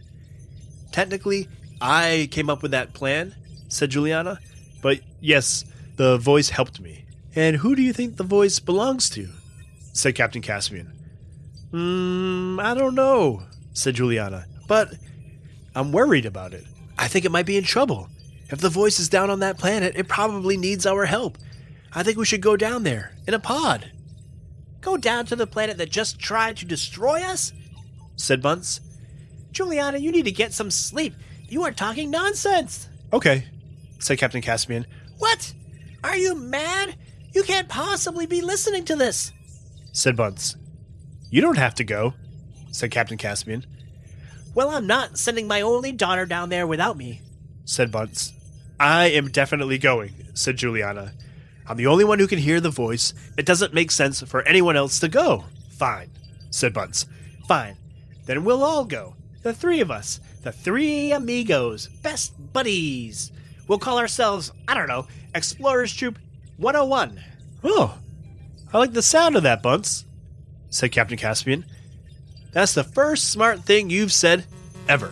Technically, 0.91 1.47
I 1.81 2.27
came 2.31 2.49
up 2.49 2.61
with 2.61 2.71
that 2.71 2.93
plan, 2.93 3.35
said 3.67 3.91
Juliana. 3.91 4.39
But 4.81 5.01
yes, 5.19 5.65
the 5.97 6.17
voice 6.17 6.49
helped 6.49 6.79
me. 6.79 7.05
And 7.35 7.57
who 7.57 7.75
do 7.75 7.81
you 7.81 7.93
think 7.93 8.17
the 8.17 8.23
voice 8.23 8.59
belongs 8.59 9.09
to? 9.11 9.29
said 9.93 10.15
Captain 10.15 10.41
Caspian. 10.41 10.93
Hmm, 11.71 12.59
I 12.59 12.73
don't 12.73 12.95
know, 12.95 13.43
said 13.73 13.95
Juliana. 13.95 14.45
But 14.69 14.93
I'm 15.75 15.91
worried 15.91 16.27
about 16.27 16.53
it. 16.53 16.63
I 16.97 17.07
think 17.07 17.25
it 17.25 17.31
might 17.31 17.47
be 17.47 17.57
in 17.57 17.63
trouble. 17.63 18.07
If 18.49 18.59
the 18.59 18.69
voice 18.69 18.99
is 18.99 19.09
down 19.09 19.29
on 19.29 19.39
that 19.39 19.57
planet, 19.57 19.95
it 19.95 20.07
probably 20.07 20.57
needs 20.57 20.85
our 20.85 21.05
help. 21.05 21.37
I 21.91 22.03
think 22.03 22.17
we 22.17 22.25
should 22.25 22.41
go 22.41 22.55
down 22.55 22.83
there 22.83 23.15
in 23.27 23.33
a 23.33 23.39
pod. 23.39 23.91
Go 24.81 24.95
down 24.95 25.25
to 25.25 25.35
the 25.35 25.47
planet 25.47 25.77
that 25.77 25.89
just 25.89 26.19
tried 26.19 26.55
to 26.57 26.65
destroy 26.65 27.21
us? 27.21 27.51
said 28.15 28.41
Bunce. 28.41 28.79
Juliana, 29.51 29.97
you 29.97 30.11
need 30.11 30.25
to 30.25 30.31
get 30.31 30.53
some 30.53 30.69
sleep. 30.69 31.15
You 31.47 31.63
are 31.63 31.71
talking 31.71 32.11
nonsense. 32.11 32.87
Okay, 33.11 33.45
said 33.97 34.19
Captain 34.19 34.41
Caspian. 34.41 34.85
What? 35.17 35.51
Are 36.03 36.15
you 36.15 36.35
mad? 36.35 36.95
You 37.33 37.41
can't 37.41 37.67
possibly 37.67 38.27
be 38.27 38.41
listening 38.41 38.85
to 38.85 38.95
this, 38.95 39.31
said 39.93 40.15
Bunce. 40.15 40.55
You 41.31 41.41
don't 41.41 41.57
have 41.57 41.73
to 41.75 41.83
go, 41.83 42.13
said 42.71 42.91
Captain 42.91 43.17
Caspian. 43.17 43.65
Well, 44.55 44.69
I'm 44.69 44.87
not 44.87 45.17
sending 45.17 45.47
my 45.47 45.61
only 45.61 45.91
daughter 45.91 46.25
down 46.25 46.49
there 46.49 46.67
without 46.67 46.97
me, 46.97 47.21
said 47.65 47.91
Bunce. 47.91 48.33
I 48.79 49.07
am 49.07 49.29
definitely 49.29 49.77
going, 49.77 50.13
said 50.33 50.57
Juliana. 50.57 51.13
I'm 51.67 51.77
the 51.77 51.87
only 51.87 52.03
one 52.03 52.17
who 52.19 52.27
can 52.27 52.39
hear 52.39 52.59
the 52.59 52.69
voice. 52.69 53.13
It 53.37 53.45
doesn't 53.45 53.73
make 53.73 53.91
sense 53.91 54.21
for 54.23 54.41
anyone 54.43 54.75
else 54.75 54.99
to 55.01 55.07
go. 55.07 55.45
Fine, 55.77 56.09
said 56.49 56.73
Bunce. 56.73 57.05
Fine. 57.47 57.77
Then 58.25 58.43
we'll 58.43 58.63
all 58.63 58.85
go. 58.85 59.15
The 59.43 59.53
three 59.53 59.81
of 59.81 59.91
us. 59.91 60.19
The 60.43 60.51
three 60.51 61.11
amigos. 61.11 61.87
Best 62.01 62.33
buddies. 62.53 63.31
We'll 63.67 63.79
call 63.79 63.99
ourselves, 63.99 64.51
I 64.67 64.73
don't 64.73 64.87
know, 64.87 65.07
Explorers 65.35 65.93
Troop 65.93 66.17
101. 66.57 67.21
Oh, 67.63 67.97
I 68.73 68.77
like 68.79 68.93
the 68.93 69.01
sound 69.01 69.35
of 69.35 69.43
that, 69.43 69.61
Bunce, 69.61 70.05
said 70.69 70.91
Captain 70.91 71.17
Caspian. 71.17 71.65
That's 72.51 72.73
the 72.73 72.83
first 72.83 73.29
smart 73.29 73.63
thing 73.63 73.89
you've 73.89 74.13
said 74.13 74.45
ever. 74.87 75.11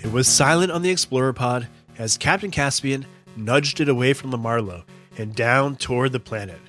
It 0.00 0.10
was 0.10 0.26
silent 0.26 0.72
on 0.72 0.82
the 0.82 0.90
Explorer 0.90 1.32
pod 1.32 1.68
as 1.98 2.16
Captain 2.16 2.50
Caspian 2.50 3.06
nudged 3.36 3.80
it 3.80 3.88
away 3.88 4.12
from 4.12 4.30
the 4.30 4.38
Marlow 4.38 4.84
and 5.18 5.34
down 5.34 5.76
toward 5.76 6.12
the 6.12 6.20
planet. 6.20 6.60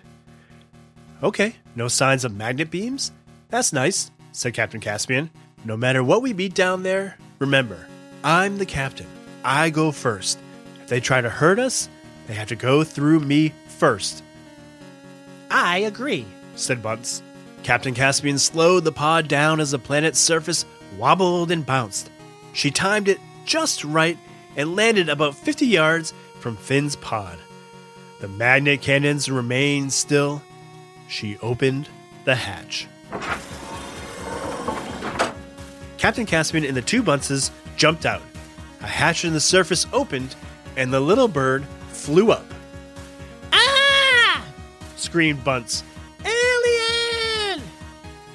Okay, 1.21 1.55
no 1.75 1.87
signs 1.87 2.25
of 2.25 2.35
magnet 2.35 2.69
beams? 2.69 3.11
That's 3.49 3.71
nice, 3.71 4.11
said 4.33 4.53
Captain 4.53 4.81
Caspian. 4.81 5.29
No 5.63 5.77
matter 5.77 6.03
what 6.03 6.21
we 6.21 6.33
meet 6.33 6.53
down 6.53 6.83
there, 6.83 7.17
remember, 7.39 7.87
I'm 8.23 8.57
the 8.57 8.65
captain. 8.65 9.07
I 9.43 9.69
go 9.69 9.91
first. 9.91 10.37
If 10.81 10.89
they 10.89 10.99
try 10.99 11.21
to 11.21 11.29
hurt 11.29 11.59
us, 11.59 11.87
they 12.27 12.33
have 12.33 12.49
to 12.49 12.55
go 12.55 12.83
through 12.83 13.21
me 13.21 13.53
first. 13.77 14.23
I 15.49 15.79
agree, 15.79 16.25
said 16.55 16.81
Bunce. 16.81 17.21
Captain 17.63 17.93
Caspian 17.93 18.37
slowed 18.37 18.83
the 18.83 18.91
pod 18.91 19.27
down 19.27 19.59
as 19.59 19.71
the 19.71 19.79
planet's 19.79 20.19
surface 20.19 20.65
wobbled 20.97 21.49
and 21.49 21.65
bounced. 21.65 22.11
She 22.51 22.69
timed 22.69 23.07
it 23.07 23.19
just 23.45 23.83
right 23.83 24.17
and 24.55 24.75
landed 24.75 25.09
about 25.09 25.35
50 25.35 25.65
yards 25.65 26.13
from 26.39 26.57
Finn's 26.57 26.97
pod. 26.97 27.39
The 28.19 28.27
magnet 28.27 28.81
cannons 28.81 29.29
remained 29.29 29.93
still. 29.93 30.41
She 31.07 31.37
opened 31.39 31.89
the 32.25 32.35
hatch. 32.35 32.87
Captain 35.97 36.25
Caspian 36.25 36.65
and 36.65 36.75
the 36.75 36.81
two 36.81 37.01
Bunces 37.01 37.49
jumped 37.77 38.05
out. 38.05 38.21
A 38.81 38.87
hatch 38.87 39.23
in 39.23 39.31
the 39.31 39.39
surface 39.39 39.87
opened, 39.93 40.35
and 40.75 40.93
the 40.93 40.99
little 40.99 41.29
bird 41.29 41.65
flew 41.89 42.31
up. 42.31 42.45
Ah! 43.53 44.45
screamed 44.97 45.43
Bunce. 45.45 45.83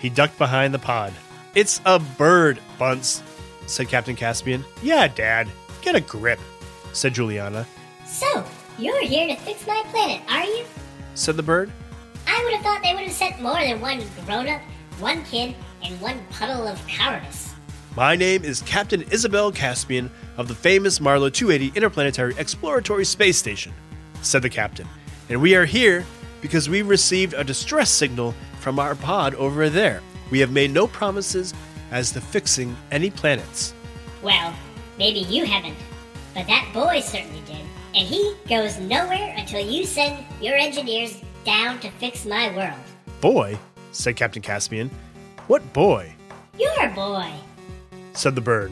He 0.01 0.09
ducked 0.09 0.39
behind 0.39 0.73
the 0.73 0.79
pod. 0.79 1.13
It's 1.55 1.81
a 1.85 1.99
bird, 1.99 2.61
Bunce, 2.79 3.23
said 3.67 3.89
Captain 3.89 4.15
Caspian. 4.17 4.65
Yeah, 4.83 5.09
Dad. 5.09 5.49
Get 5.83 5.95
a 5.95 6.01
grip, 6.01 6.39
said 6.93 7.15
Juliana. 7.15 7.67
So, 8.07 8.45
you're 8.79 9.03
here 9.03 9.29
to 9.29 9.37
fix 9.37 9.67
my 9.67 9.83
planet, 9.91 10.23
are 10.29 10.45
you? 10.45 10.65
said 11.15 11.37
the 11.37 11.43
bird. 11.43 11.71
I 12.27 12.45
would 12.45 12.53
have 12.55 12.63
thought 12.63 12.83
they 12.83 12.95
would 12.95 13.05
have 13.05 13.13
sent 13.13 13.41
more 13.41 13.55
than 13.55 13.81
one 13.81 14.03
grown 14.25 14.49
up, 14.49 14.61
one 15.01 15.25
kid, 15.25 15.55
and 15.83 16.01
one 16.01 16.21
puddle 16.31 16.67
of 16.69 16.85
cowardice. 16.87 17.55
My 17.97 18.15
name 18.15 18.45
is 18.45 18.63
Captain 18.63 19.03
Isabel 19.11 19.51
Caspian 19.51 20.11
of 20.37 20.47
the 20.47 20.55
famous 20.55 21.01
Marlow 21.01 21.31
280 21.31 21.77
Interplanetary 21.77 22.35
Exploratory 22.39 23.05
Space 23.05 23.37
Station, 23.37 23.73
said 24.23 24.43
the 24.43 24.49
captain. 24.51 24.87
And 25.29 25.43
we 25.43 25.57
are 25.57 25.65
here 25.65 26.07
because 26.41 26.69
we 26.69 26.83
received 26.83 27.35
a 27.35 27.43
distress 27.43 27.91
signal 27.91 28.35
from 28.69 28.79
our 28.79 28.95
pod 28.95 29.35
over 29.37 29.71
there. 29.71 30.03
We 30.31 30.41
have 30.41 30.53
made 30.53 30.73
no 30.73 30.87
promises 30.87 31.55
as 31.91 32.13
to 32.13 32.21
fixing 32.21 32.77
any 32.91 33.09
planets. 33.09 33.73
Well, 34.23 34.53
maybe 34.99 35.21
you 35.21 35.47
haven't, 35.47 35.79
but 36.35 36.47
that 36.49 36.69
boy 36.75 37.01
certainly 37.01 37.41
did. 37.47 37.65
And 37.95 38.07
he 38.07 38.35
goes 38.47 38.79
nowhere 38.79 39.35
until 39.39 39.65
you 39.65 39.87
send 39.87 40.23
your 40.43 40.55
engineers 40.55 41.19
down 41.47 41.81
to 41.81 41.91
fix 41.93 42.27
my 42.27 42.55
world. 42.55 42.79
Boy, 43.23 43.59
said 43.93 44.17
Captain 44.17 44.43
Caspian. 44.43 44.91
What 45.47 45.73
boy? 45.73 46.13
Your 46.59 46.91
boy, 46.91 47.33
said 48.13 48.35
the 48.35 48.43
bird. 48.43 48.71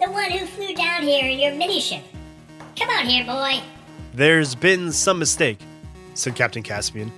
the 0.00 0.10
one 0.10 0.30
who 0.30 0.46
flew 0.46 0.74
down 0.74 1.02
here 1.02 1.28
in 1.28 1.38
your 1.38 1.54
mini 1.54 1.82
ship. 1.82 2.02
Come 2.78 2.88
on 2.88 3.04
here, 3.04 3.26
boy. 3.26 3.60
There's 4.14 4.54
been 4.54 4.90
some 4.90 5.18
mistake, 5.18 5.58
said 6.14 6.34
Captain 6.34 6.62
Caspian. 6.62 7.12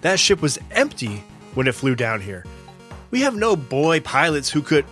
That 0.00 0.18
ship 0.18 0.40
was 0.40 0.58
empty 0.70 1.22
when 1.54 1.66
it 1.66 1.74
flew 1.74 1.94
down 1.94 2.20
here. 2.20 2.44
We 3.10 3.20
have 3.22 3.36
no 3.36 3.56
boy 3.56 4.00
pilots 4.00 4.50
who 4.50 4.62
could. 4.62 4.84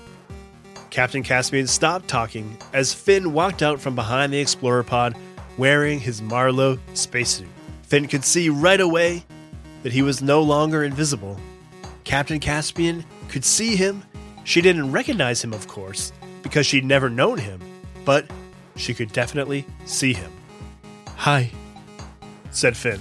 Captain 0.90 1.22
Caspian 1.22 1.66
stopped 1.66 2.08
talking 2.08 2.56
as 2.72 2.92
Finn 2.94 3.32
walked 3.32 3.62
out 3.62 3.80
from 3.80 3.94
behind 3.94 4.32
the 4.32 4.38
Explorer 4.38 4.82
pod 4.82 5.16
wearing 5.56 6.00
his 6.00 6.22
Marlow 6.22 6.78
spacesuit. 6.94 7.48
Finn 7.82 8.08
could 8.08 8.24
see 8.24 8.48
right 8.48 8.80
away 8.80 9.24
that 9.82 9.92
he 9.92 10.02
was 10.02 10.22
no 10.22 10.42
longer 10.42 10.84
invisible. 10.84 11.38
Captain 12.04 12.40
Caspian 12.40 13.04
could 13.28 13.44
see 13.44 13.76
him. 13.76 14.02
She 14.44 14.60
didn't 14.60 14.92
recognize 14.92 15.42
him, 15.42 15.52
of 15.52 15.68
course, 15.68 16.12
because 16.42 16.66
she'd 16.66 16.84
never 16.84 17.08
known 17.08 17.38
him, 17.38 17.60
but 18.04 18.26
she 18.76 18.94
could 18.94 19.12
definitely 19.12 19.66
see 19.84 20.12
him. 20.12 20.32
Hi, 21.16 21.50
said 22.50 22.76
Finn. 22.76 23.00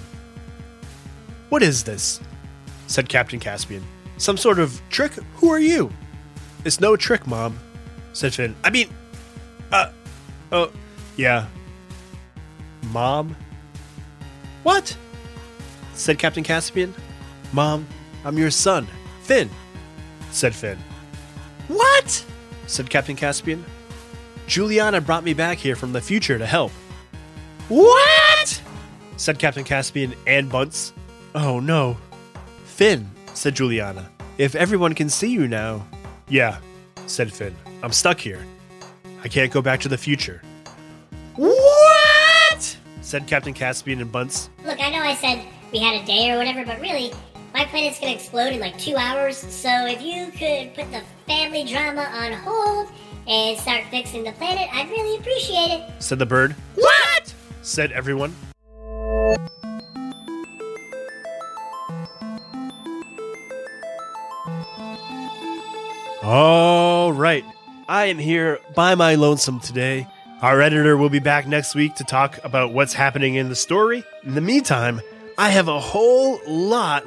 What 1.50 1.64
is 1.64 1.84
this? 1.84 2.20
Said 2.92 3.08
Captain 3.08 3.40
Caspian. 3.40 3.84
Some 4.18 4.36
sort 4.36 4.60
of 4.60 4.82
trick? 4.90 5.14
Who 5.38 5.50
are 5.50 5.60
you? 5.60 5.90
It's 6.66 6.82
no 6.82 6.98
trick, 6.98 7.26
Mom, 7.26 7.58
said 8.12 8.34
Finn. 8.34 8.54
I 8.64 8.70
mean, 8.70 8.90
uh, 9.72 9.92
oh, 10.52 10.72
yeah. 11.16 11.48
Mom? 12.92 13.36
What? 14.64 14.96
said 15.94 16.20
Captain 16.20 16.44
Caspian. 16.44 16.94
Mom, 17.54 17.88
I'm 18.26 18.38
your 18.38 18.52
son, 18.52 18.88
Finn, 19.24 19.50
said 20.32 20.54
Finn. 20.54 20.78
What? 21.70 22.26
said 22.68 22.90
Captain 22.90 23.16
Caspian. 23.16 23.64
Juliana 24.48 25.00
brought 25.00 25.24
me 25.24 25.34
back 25.34 25.58
here 25.58 25.78
from 25.78 25.94
the 25.94 26.02
future 26.02 26.38
to 26.38 26.46
help. 26.46 26.72
What? 27.70 28.62
said 29.16 29.40
Captain 29.40 29.64
Caspian 29.64 30.14
and 30.28 30.50
Bunce. 30.50 30.92
Oh 31.34 31.62
no. 31.62 31.96
Finn, 32.82 33.08
said 33.36 33.54
Juliana. 33.54 34.10
If 34.40 34.56
everyone 34.56 34.96
can 34.96 35.08
see 35.08 35.30
you 35.30 35.48
now. 35.48 35.86
Yeah, 36.28 36.58
said 37.06 37.32
Finn. 37.32 37.56
I'm 37.84 37.92
stuck 37.92 38.20
here. 38.20 38.44
I 39.24 39.28
can't 39.28 39.52
go 39.52 39.62
back 39.62 39.82
to 39.82 39.88
the 39.88 40.00
future. 40.00 40.42
What? 41.36 42.78
said 43.02 43.28
Captain 43.28 43.54
Caspian 43.54 44.02
and 44.02 44.12
Bunce. 44.12 44.50
Look, 44.66 44.80
I 44.82 44.90
know 44.90 44.98
I 44.98 45.14
said 45.14 45.46
we 45.72 45.78
had 45.78 46.02
a 46.02 46.06
day 46.08 46.32
or 46.32 46.40
whatever, 46.40 46.66
but 46.66 46.82
really, 46.82 47.14
my 47.54 47.66
planet's 47.66 48.00
gonna 48.00 48.14
explode 48.14 48.54
in 48.54 48.60
like 48.60 48.80
two 48.80 48.96
hours, 48.96 49.38
so 49.38 49.70
if 49.86 50.02
you 50.02 50.32
could 50.32 50.74
put 50.74 50.92
the 50.92 51.04
family 51.28 51.64
drama 51.64 52.10
on 52.12 52.34
hold 52.34 52.90
and 53.28 53.60
start 53.60 53.84
fixing 53.92 54.24
the 54.24 54.32
planet, 54.32 54.68
I'd 54.74 54.90
really 54.90 55.20
appreciate 55.20 55.70
it. 55.70 56.02
said 56.02 56.18
the 56.18 56.26
bird. 56.26 56.56
What? 56.74 57.32
said 57.62 57.92
everyone. 57.92 58.34
All 66.24 67.12
right. 67.12 67.44
I 67.90 68.06
am 68.06 68.20
here 68.20 68.60
by 68.76 68.94
my 68.94 69.16
lonesome 69.16 69.60
today. 69.60 70.08
Our 70.44 70.62
editor 70.62 70.96
will 70.96 71.10
be 71.10 71.18
back 71.18 71.48
next 71.48 71.74
week 71.74 71.96
to 71.96 72.04
talk 72.04 72.38
about 72.44 72.74
what's 72.74 72.94
happening 72.94 73.36
in 73.36 73.50
the 73.50 73.56
story. 73.56 74.04
In 74.24 74.36
the 74.36 74.42
meantime, 74.42 75.02
I 75.40 75.50
have 75.50 75.68
a 75.68 75.80
whole 75.80 76.40
lot 76.48 77.06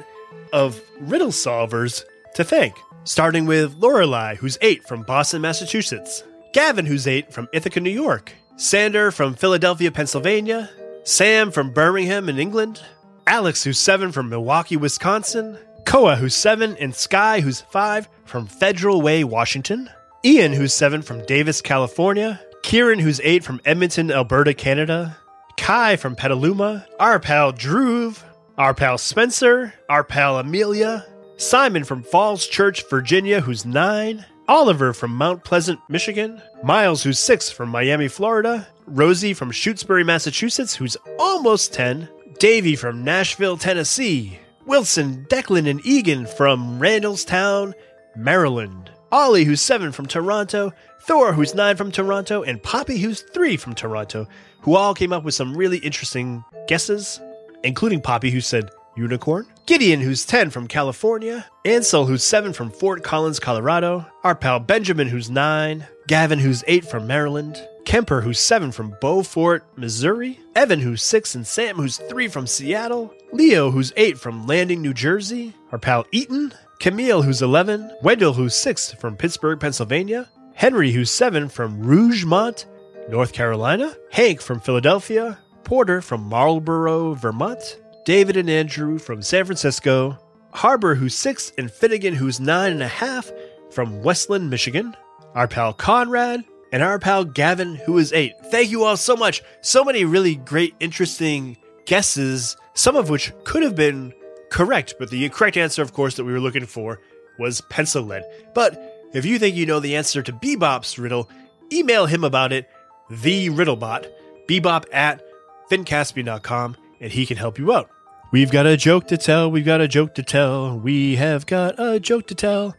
of 0.51 0.81
riddle 0.99 1.29
solvers 1.29 2.03
to 2.35 2.43
thank. 2.43 2.75
Starting 3.05 3.45
with 3.45 3.75
Lorelei, 3.77 4.35
who's 4.35 4.57
eight 4.61 4.85
from 4.85 5.03
Boston, 5.03 5.41
Massachusetts. 5.41 6.23
Gavin, 6.51 6.85
who's 6.85 7.07
eight 7.07 7.31
from 7.31 7.47
Ithaca, 7.53 7.79
New 7.79 7.89
York. 7.91 8.33
Sander 8.57 9.11
from 9.11 9.33
Philadelphia, 9.33 9.91
Pennsylvania. 9.91 10.69
Sam 11.05 11.51
from 11.51 11.71
Birmingham 11.71 12.27
in 12.27 12.37
England. 12.37 12.81
Alex, 13.25 13.63
who's 13.63 13.79
seven 13.79 14.11
from 14.11 14.27
Milwaukee, 14.27 14.75
Wisconsin. 14.75 15.57
Koa, 15.85 16.15
who's 16.15 16.35
seven, 16.35 16.75
and 16.77 16.93
Sky, 16.93 17.39
who's 17.41 17.61
five 17.61 18.09
from 18.25 18.47
Federal 18.47 19.01
Way, 19.01 19.23
Washington. 19.23 19.89
Ian, 20.23 20.53
who's 20.53 20.73
seven 20.73 21.01
from 21.01 21.25
Davis, 21.25 21.61
California. 21.61 22.41
Kieran, 22.63 22.99
who's 22.99 23.21
eight 23.23 23.43
from 23.43 23.61
Edmonton, 23.63 24.11
Alberta, 24.11 24.53
Canada. 24.53 25.17
Kai 25.57 25.95
from 25.95 26.15
Petaluma. 26.15 26.85
Our 26.99 27.19
pal 27.19 27.51
Drew. 27.51 28.13
Our 28.57 28.73
pal 28.73 28.97
Spencer. 28.97 29.73
Our 29.87 30.03
pal 30.03 30.39
Amelia. 30.39 31.05
Simon 31.37 31.83
from 31.83 32.01
Falls 32.01 32.47
Church, 32.47 32.89
Virginia, 32.89 33.41
who's 33.41 33.65
nine. 33.65 34.25
Oliver 34.47 34.93
from 34.93 35.15
Mount 35.15 35.43
Pleasant, 35.43 35.79
Michigan. 35.89 36.41
Miles, 36.63 37.03
who's 37.03 37.19
six 37.19 37.51
from 37.51 37.69
Miami, 37.69 38.07
Florida. 38.07 38.67
Rosie 38.87 39.33
from 39.33 39.51
Shutesbury, 39.51 40.05
Massachusetts, 40.05 40.75
who's 40.75 40.97
almost 41.19 41.73
10. 41.73 42.09
Davey 42.39 42.75
from 42.75 43.03
Nashville, 43.03 43.57
Tennessee. 43.57 44.39
Wilson, 44.65 45.25
Declan, 45.29 45.69
and 45.69 45.85
Egan 45.85 46.25
from 46.25 46.79
Randallstown, 46.79 47.73
Maryland. 48.15 48.91
Ollie, 49.11 49.43
who's 49.43 49.61
seven 49.61 49.91
from 49.91 50.07
Toronto. 50.07 50.73
Thor, 51.01 51.33
who's 51.33 51.53
nine 51.53 51.75
from 51.77 51.91
Toronto. 51.91 52.41
And 52.43 52.61
Poppy, 52.61 52.97
who's 52.97 53.21
three 53.21 53.57
from 53.57 53.75
Toronto, 53.75 54.27
who 54.61 54.75
all 54.75 54.93
came 54.95 55.13
up 55.13 55.23
with 55.23 55.35
some 55.35 55.55
really 55.55 55.77
interesting 55.77 56.43
guesses, 56.67 57.19
including 57.63 58.01
Poppy, 58.01 58.31
who 58.31 58.41
said 58.41 58.71
unicorn. 58.97 59.45
Gideon, 59.67 60.01
who's 60.01 60.25
10 60.25 60.49
from 60.49 60.67
California. 60.67 61.45
Ansel, 61.63 62.05
who's 62.05 62.23
7 62.23 62.53
from 62.53 62.71
Fort 62.71 63.03
Collins, 63.03 63.39
Colorado. 63.39 64.05
Our 64.23 64.35
pal 64.35 64.59
Benjamin, 64.59 65.07
who's 65.07 65.29
9. 65.29 65.85
Gavin, 66.07 66.39
who's 66.39 66.63
8 66.67 66.85
from 66.85 67.07
Maryland. 67.07 67.61
Kemper, 67.85 68.21
who's 68.21 68.39
7 68.39 68.71
from 68.71 68.95
Beaufort, 68.99 69.63
Missouri. 69.77 70.39
Evan, 70.55 70.79
who's 70.79 71.01
6. 71.03 71.35
And 71.35 71.47
Sam, 71.47 71.75
who's 71.75 71.97
3 71.97 72.27
from 72.27 72.47
Seattle. 72.47 73.13
Leo, 73.31 73.71
who's 73.71 73.93
8 73.95 74.17
from 74.17 74.47
Landing, 74.47 74.81
New 74.81 74.93
Jersey. 74.93 75.53
Our 75.71 75.77
pal 75.77 76.05
Eaton. 76.11 76.53
Camille, 76.79 77.21
who's 77.21 77.41
11. 77.41 77.97
Wendell, 78.01 78.33
who's 78.33 78.55
6 78.55 78.93
from 78.93 79.15
Pittsburgh, 79.15 79.59
Pennsylvania. 79.59 80.29
Henry, 80.53 80.91
who's 80.91 81.11
7 81.11 81.47
from 81.49 81.81
Rougemont, 81.81 82.65
North 83.09 83.33
Carolina. 83.33 83.95
Hank 84.11 84.41
from 84.41 84.59
Philadelphia. 84.59 85.37
Porter 85.63 86.01
from 86.01 86.23
Marlboro, 86.23 87.13
Vermont. 87.13 87.79
David 88.05 88.37
and 88.37 88.49
Andrew 88.51 88.99
from 88.99 89.23
San 89.23 89.45
Francisco, 89.45 90.19
Harbor, 90.51 90.93
who's 90.93 91.15
six, 91.15 91.51
and 91.57 91.71
Finnegan, 91.71 92.13
who's 92.13 92.39
nine 92.39 92.71
and 92.71 92.83
a 92.83 92.87
half, 92.87 93.31
from 93.71 94.03
Westland, 94.03 94.51
Michigan, 94.51 94.95
our 95.33 95.47
pal 95.47 95.73
Conrad, 95.73 96.45
and 96.75 96.83
our 96.83 96.99
pal 96.99 97.23
Gavin, 97.23 97.75
who 97.75 97.97
is 97.97 98.11
eight. 98.11 98.33
Thank 98.51 98.69
you 98.69 98.83
all 98.83 98.97
so 98.97 99.15
much. 99.15 99.41
So 99.61 99.85
many 99.85 100.03
really 100.03 100.35
great, 100.35 100.75
interesting 100.81 101.55
guesses, 101.85 102.57
some 102.73 102.97
of 102.97 103.09
which 103.09 103.31
could 103.45 103.63
have 103.63 103.77
been 103.77 104.13
correct, 104.51 104.95
but 104.99 105.09
the 105.09 105.29
correct 105.29 105.55
answer, 105.55 105.81
of 105.81 105.93
course, 105.93 106.17
that 106.17 106.25
we 106.25 106.33
were 106.33 106.41
looking 106.41 106.65
for 106.65 106.99
was 107.39 107.61
pencil 107.61 108.03
lead. 108.03 108.25
But 108.53 109.07
if 109.13 109.23
you 109.23 109.39
think 109.39 109.55
you 109.55 109.65
know 109.65 109.79
the 109.79 109.95
answer 109.95 110.21
to 110.21 110.33
Bebop's 110.33 110.99
riddle, 110.99 111.29
email 111.71 112.07
him 112.07 112.25
about 112.25 112.51
it, 112.51 112.67
the 113.09 113.49
Riddlebot, 113.51 114.11
bebop 114.45 114.83
at 114.91 115.23
finncaspian.com, 115.71 116.75
and 116.99 117.09
he 117.09 117.25
can 117.25 117.37
help 117.37 117.57
you 117.57 117.71
out. 117.71 117.89
We've 118.33 118.51
got 118.51 118.65
a 118.65 118.75
joke 118.75 119.07
to 119.07 119.17
tell. 119.17 119.49
We've 119.49 119.63
got 119.63 119.79
a 119.79 119.87
joke 119.87 120.13
to 120.15 120.23
tell. 120.23 120.77
We 120.77 121.15
have 121.15 121.45
got 121.45 121.75
a 121.79 122.01
joke 122.01 122.27
to 122.27 122.35
tell. 122.35 122.75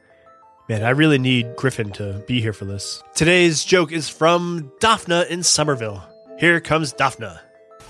Man, 0.68 0.82
I 0.82 0.90
really 0.90 1.18
need 1.18 1.54
Griffin 1.56 1.90
to 1.92 2.24
be 2.26 2.40
here 2.40 2.52
for 2.52 2.64
this. 2.64 3.02
Today's 3.14 3.64
joke 3.64 3.92
is 3.92 4.08
from 4.08 4.72
Daphna 4.80 5.26
in 5.28 5.42
Somerville. 5.44 6.02
Here 6.38 6.60
comes 6.60 6.92
Daphna. 6.92 7.38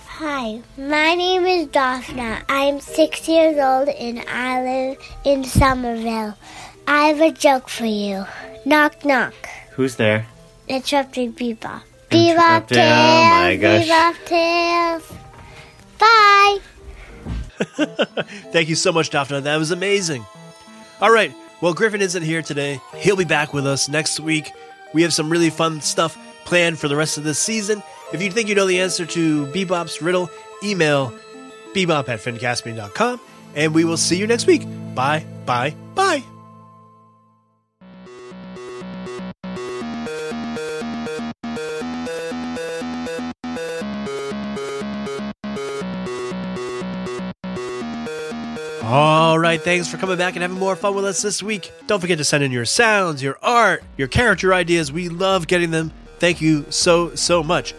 Hi, 0.06 0.60
my 0.76 1.14
name 1.14 1.46
is 1.46 1.66
Daphna. 1.68 2.42
I'm 2.48 2.80
six 2.80 3.26
years 3.28 3.56
old 3.58 3.88
and 3.88 4.20
I 4.28 4.62
live 4.62 4.98
in 5.24 5.44
Somerville. 5.44 6.36
I 6.86 7.06
have 7.06 7.20
a 7.20 7.32
joke 7.32 7.68
for 7.68 7.86
you. 7.86 8.24
Knock, 8.66 9.04
knock. 9.04 9.34
Who's 9.72 9.96
there? 9.96 10.26
Interrupting 10.68 11.32
Bebop. 11.32 11.82
Bebop 12.10 12.68
Interrupting- 12.70 12.76
tails. 12.76 13.32
oh 13.32 13.40
my 13.40 13.56
gosh. 13.56 13.86
Bebop 13.88 14.24
tails. 14.26 15.12
Bye. 15.98 16.58
Thank 18.52 18.68
you 18.68 18.74
so 18.74 18.92
much, 18.92 19.10
Daphna. 19.10 19.42
That 19.42 19.56
was 19.56 19.70
amazing. 19.70 20.24
All 21.00 21.10
right. 21.10 21.32
Well, 21.60 21.74
Griffin 21.74 22.02
isn't 22.02 22.22
here 22.22 22.42
today. 22.42 22.80
He'll 22.96 23.16
be 23.16 23.24
back 23.24 23.52
with 23.52 23.66
us 23.66 23.88
next 23.88 24.20
week. 24.20 24.52
We 24.92 25.02
have 25.02 25.12
some 25.12 25.30
really 25.30 25.50
fun 25.50 25.80
stuff 25.80 26.18
planned 26.44 26.78
for 26.78 26.88
the 26.88 26.96
rest 26.96 27.18
of 27.18 27.24
this 27.24 27.38
season. 27.38 27.82
If 28.12 28.22
you 28.22 28.30
think 28.30 28.48
you 28.48 28.54
know 28.54 28.66
the 28.66 28.80
answer 28.80 29.04
to 29.06 29.46
Bebop's 29.46 30.00
riddle, 30.00 30.30
email 30.62 31.12
bebop 31.74 32.08
at 32.08 32.20
finncaspian.com 32.20 33.20
and 33.54 33.74
we 33.74 33.84
will 33.84 33.96
see 33.96 34.16
you 34.16 34.26
next 34.26 34.46
week. 34.46 34.66
Bye, 34.94 35.24
bye, 35.44 35.74
bye. 35.94 36.35
All 48.88 49.36
right, 49.36 49.60
thanks 49.60 49.88
for 49.88 49.96
coming 49.96 50.16
back 50.16 50.36
and 50.36 50.42
having 50.42 50.60
more 50.60 50.76
fun 50.76 50.94
with 50.94 51.04
us 51.04 51.20
this 51.20 51.42
week. 51.42 51.72
Don't 51.88 51.98
forget 51.98 52.18
to 52.18 52.24
send 52.24 52.44
in 52.44 52.52
your 52.52 52.64
sounds, 52.64 53.20
your 53.20 53.36
art, 53.42 53.82
your 53.96 54.06
character 54.06 54.54
ideas. 54.54 54.92
We 54.92 55.08
love 55.08 55.48
getting 55.48 55.72
them. 55.72 55.90
Thank 56.20 56.40
you 56.40 56.64
so, 56.70 57.12
so 57.16 57.42
much. 57.42 57.74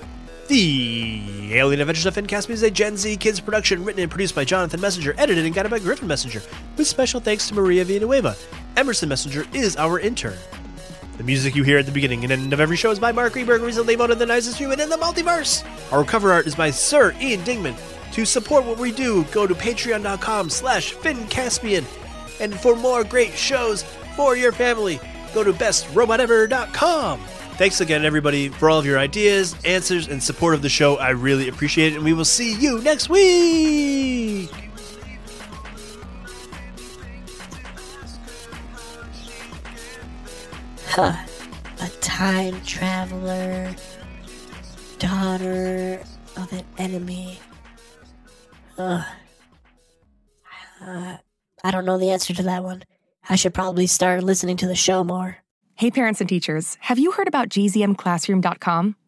The 0.50 1.54
Alien 1.54 1.80
Adventures 1.80 2.08
of 2.08 2.16
Finn 2.16 2.28
Caspian 2.28 2.56
is 2.56 2.64
a 2.64 2.70
Gen 2.70 2.98
Z 2.98 3.16
kids 3.16 3.40
production 3.40 3.86
written 3.86 4.02
and 4.02 4.12
produced 4.12 4.36
by 4.36 4.44
Jonathan 4.44 4.82
Messenger, 4.82 5.16
edited 5.18 5.46
and 5.46 5.56
guided 5.56 5.72
by 5.72 5.80
Griffin 5.80 6.10
Messenger, 6.10 6.42
with 6.76 6.88
special 6.88 7.22
thanks 7.22 7.48
to 7.48 7.54
Maria 7.54 7.86
Villanueva. 7.86 8.36
Emerson 8.76 9.08
Messenger 9.08 9.46
is 9.54 9.78
our 9.78 10.02
intern. 10.02 10.38
The 11.18 11.24
music 11.24 11.56
you 11.56 11.64
hear 11.64 11.80
at 11.80 11.88
the 11.88 11.92
beginning 11.92 12.24
and 12.24 12.32
end 12.32 12.54
of 12.54 12.60
every 12.60 12.78
show 12.78 12.92
is 12.92 13.00
by 13.00 13.12
Mark 13.12 13.34
Greenberg, 13.34 13.64
recently 13.64 13.96
voted 13.96 14.20
the 14.20 14.26
nicest 14.26 14.58
human 14.58 14.80
in 14.80 14.90
the 14.90 14.98
multiverse. 14.98 15.66
Our 15.92 16.04
cover 16.04 16.32
art 16.32 16.46
is 16.46 16.54
by 16.54 16.70
Sir 16.70 17.16
Ian 17.20 17.42
Dingman. 17.42 17.76
To 18.14 18.24
support 18.24 18.66
what 18.66 18.78
we 18.78 18.92
do, 18.92 19.24
go 19.26 19.48
to 19.48 19.56
patreon.com 19.56 20.50
slash 20.52 20.94
finncaspian. 20.94 21.86
And 22.40 22.58
for 22.60 22.76
more 22.76 23.04
great 23.04 23.34
shows 23.34 23.82
for 24.16 24.38
your 24.38 24.52
family, 24.52 25.00
go 25.34 25.44
to 25.44 25.54
bestrobotever.com. 25.54 27.20
Thanks 27.58 27.82
again, 27.82 28.06
everybody, 28.06 28.50
for 28.50 28.70
all 28.70 28.78
of 28.78 28.86
your 28.86 29.00
ideas, 29.00 29.56
answers, 29.66 30.08
and 30.08 30.22
support 30.22 30.54
of 30.54 30.62
the 30.62 30.70
show. 30.70 30.98
I 30.98 31.10
really 31.10 31.50
appreciate 31.50 31.94
it, 31.94 31.96
and 31.96 32.06
we 32.06 32.14
will 32.14 32.26
see 32.26 32.54
you 32.54 32.80
next 32.82 33.10
week. 33.10 34.67
Huh. 40.98 41.14
A 41.80 41.90
time 42.02 42.60
traveler, 42.62 43.72
daughter 44.98 46.02
of 46.36 46.52
an 46.52 46.66
enemy. 46.80 47.38
Uh, 48.80 49.04
I 50.82 51.20
don't 51.70 51.86
know 51.86 52.00
the 52.00 52.10
answer 52.10 52.34
to 52.34 52.42
that 52.42 52.64
one. 52.64 52.84
I 53.30 53.36
should 53.36 53.54
probably 53.54 53.86
start 53.86 54.24
listening 54.24 54.58
to 54.58 54.68
the 54.68 54.74
show 54.74 55.04
more. 55.04 55.38
Hey, 55.76 55.92
parents 55.92 56.20
and 56.20 56.28
teachers, 56.28 56.80
have 56.80 56.98
you 56.98 57.12
heard 57.12 57.28
about 57.28 57.50
gzmclassroom.com? 57.50 58.96